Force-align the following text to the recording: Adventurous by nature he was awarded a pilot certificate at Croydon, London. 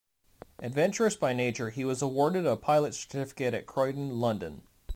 Adventurous 0.57 1.15
by 1.15 1.31
nature 1.31 1.69
he 1.69 1.85
was 1.85 2.01
awarded 2.01 2.43
a 2.43 2.55
pilot 2.57 2.95
certificate 2.95 3.53
at 3.53 3.67
Croydon, 3.67 4.19
London. 4.19 4.63